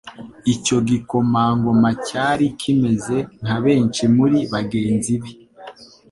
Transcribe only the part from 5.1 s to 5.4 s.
be